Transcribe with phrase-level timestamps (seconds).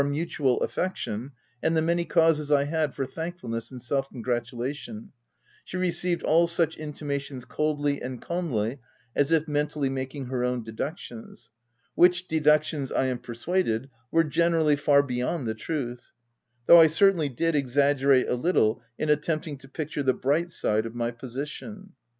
[0.01, 1.31] 205 mutual affection,
[1.61, 5.11] and the many causes I had for thankfulness and self congratulation,
[5.63, 8.79] she received all such intimations coldly and calmly
[9.15, 11.51] as if mentally making her own deductions—
[12.01, 16.09] which deductions, I am persuaded, were gener ally far beyond the truth;
[16.65, 20.95] though I certainly did exaggerate a little in attempting to picture the bright side of
[20.95, 21.93] my position.